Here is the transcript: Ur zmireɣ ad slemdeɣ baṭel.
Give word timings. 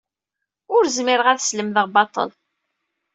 Ur 0.75 0.83
zmireɣ 0.95 1.27
ad 1.29 1.39
slemdeɣ 1.41 1.85
baṭel. 1.95 2.29